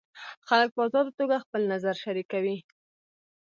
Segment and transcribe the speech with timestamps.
[0.47, 2.57] خلک په ازاده توګه خپل نظر شریکوي.